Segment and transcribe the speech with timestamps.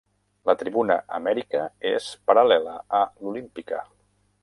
[0.49, 3.89] La tribuna "Amèrica" és paral·lela a l'"Olímpica".